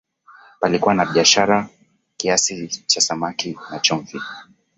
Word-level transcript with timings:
palikuwa 0.59 0.93
na 0.93 1.05
biashara 1.05 1.69
kiasi 2.17 2.67
cha 2.67 3.01
samaki 3.01 3.57
na 3.71 3.79
chumvi 3.79 4.21